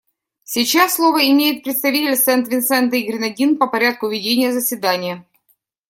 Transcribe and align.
Сейчас 0.43 0.95
слово 0.95 1.29
имеет 1.29 1.63
представитель 1.63 2.17
Сент-Винсента 2.17 2.95
и 2.95 3.05
Гренадин 3.07 3.57
по 3.59 3.67
порядку 3.67 4.07
ведения 4.09 4.51
заседания. 4.51 5.23